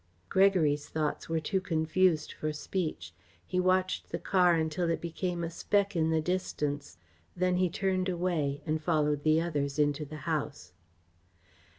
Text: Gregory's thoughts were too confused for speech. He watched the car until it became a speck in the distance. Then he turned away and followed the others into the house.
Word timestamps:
Gregory's 0.29 0.89
thoughts 0.89 1.29
were 1.29 1.39
too 1.39 1.61
confused 1.61 2.31
for 2.31 2.51
speech. 2.51 3.13
He 3.45 3.59
watched 3.59 4.09
the 4.09 4.17
car 4.17 4.55
until 4.55 4.89
it 4.89 4.99
became 4.99 5.43
a 5.43 5.49
speck 5.51 5.95
in 5.95 6.09
the 6.09 6.21
distance. 6.21 6.97
Then 7.35 7.57
he 7.57 7.69
turned 7.69 8.09
away 8.09 8.63
and 8.65 8.81
followed 8.81 9.21
the 9.21 9.39
others 9.39 9.77
into 9.77 10.03
the 10.03 10.17
house. 10.25 10.73